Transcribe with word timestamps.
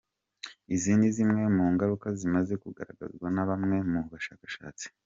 Izi 0.75 0.91
ni 0.97 1.09
zimwe 1.15 1.43
mu 1.57 1.65
ngaruka 1.73 2.07
zimaze 2.19 2.53
kugaragazwa 2.63 3.27
na 3.35 3.43
bamwe 3.49 3.77
mu 3.91 3.99
bashakashatsi. 4.11 4.85